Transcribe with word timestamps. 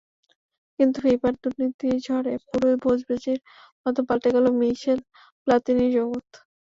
কিন্তু 0.79 0.97
ফিফার 1.03 1.33
দুর্নীতির 1.41 1.95
ঝড়ে 2.05 2.33
পুরো 2.47 2.69
ভোজবাজির 2.83 3.39
মতো 3.83 3.99
পাল্টে 4.07 4.29
গেল 4.35 4.45
মিশেল 4.59 4.99
প্লাতিনির 5.43 5.91
জগৎ। 5.97 6.27